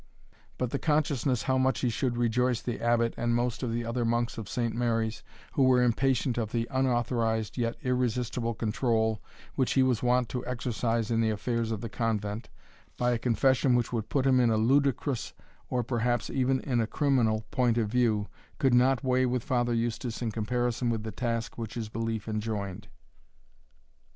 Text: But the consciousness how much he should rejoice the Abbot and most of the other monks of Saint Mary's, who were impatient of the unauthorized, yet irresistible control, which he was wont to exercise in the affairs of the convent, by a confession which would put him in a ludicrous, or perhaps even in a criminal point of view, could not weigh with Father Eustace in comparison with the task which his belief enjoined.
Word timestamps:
But 0.57 0.71
the 0.71 0.79
consciousness 0.79 1.43
how 1.43 1.59
much 1.59 1.81
he 1.81 1.89
should 1.91 2.17
rejoice 2.17 2.59
the 2.59 2.81
Abbot 2.81 3.13
and 3.17 3.35
most 3.35 3.61
of 3.61 3.71
the 3.71 3.85
other 3.85 4.03
monks 4.03 4.39
of 4.39 4.49
Saint 4.49 4.73
Mary's, 4.73 5.21
who 5.51 5.61
were 5.65 5.83
impatient 5.83 6.39
of 6.39 6.51
the 6.51 6.67
unauthorized, 6.71 7.55
yet 7.55 7.75
irresistible 7.83 8.55
control, 8.55 9.21
which 9.53 9.73
he 9.73 9.83
was 9.83 10.01
wont 10.01 10.27
to 10.29 10.43
exercise 10.47 11.11
in 11.11 11.21
the 11.21 11.29
affairs 11.29 11.69
of 11.69 11.81
the 11.81 11.87
convent, 11.87 12.49
by 12.97 13.11
a 13.11 13.19
confession 13.19 13.75
which 13.75 13.93
would 13.93 14.09
put 14.09 14.25
him 14.25 14.39
in 14.39 14.49
a 14.49 14.57
ludicrous, 14.57 15.35
or 15.69 15.83
perhaps 15.83 16.31
even 16.31 16.61
in 16.61 16.81
a 16.81 16.87
criminal 16.87 17.45
point 17.51 17.77
of 17.77 17.87
view, 17.87 18.25
could 18.57 18.73
not 18.73 19.03
weigh 19.03 19.27
with 19.27 19.43
Father 19.43 19.71
Eustace 19.75 20.19
in 20.19 20.31
comparison 20.31 20.89
with 20.89 21.03
the 21.03 21.11
task 21.11 21.59
which 21.59 21.75
his 21.75 21.89
belief 21.89 22.27
enjoined. 22.27 22.87